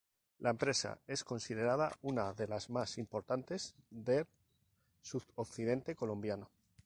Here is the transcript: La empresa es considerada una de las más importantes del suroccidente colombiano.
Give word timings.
La 0.39 0.49
empresa 0.49 0.97
es 1.05 1.23
considerada 1.23 1.95
una 2.01 2.33
de 2.33 2.47
las 2.47 2.71
más 2.71 2.97
importantes 2.97 3.75
del 3.91 4.25
suroccidente 4.99 5.93
colombiano. 5.95 6.49